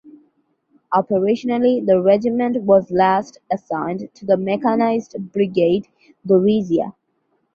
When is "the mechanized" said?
4.25-5.15